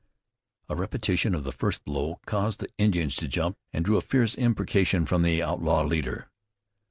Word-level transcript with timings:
A 0.67 0.75
repetition 0.75 1.35
of 1.35 1.43
the 1.43 1.51
first 1.51 1.85
blow 1.85 2.19
caused 2.25 2.59
the 2.59 2.69
Indians 2.79 3.15
to 3.17 3.27
jump, 3.27 3.59
and 3.71 3.85
drew 3.85 3.97
a 3.97 4.01
fierce 4.01 4.33
imprecation 4.35 5.05
from 5.05 5.21
their 5.21 5.45
outlaw 5.45 5.83
leader. 5.83 6.31